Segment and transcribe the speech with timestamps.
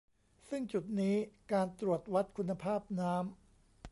[0.49, 1.15] ซึ่งจุดนี้
[1.51, 3.23] การตรวจวัดคุณภาพน้ำ